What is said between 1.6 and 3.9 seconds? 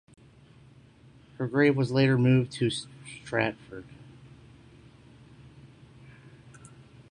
was later moved to Stratford.